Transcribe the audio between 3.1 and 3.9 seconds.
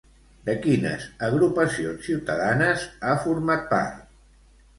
format